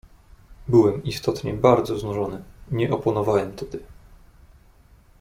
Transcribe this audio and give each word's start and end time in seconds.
"Byłem 0.67 1.03
istotnie 1.03 1.53
bardzo 1.53 1.99
znużony, 1.99 2.43
nie 2.71 2.91
oponowałem 2.91 3.53
tedy." 3.55 3.79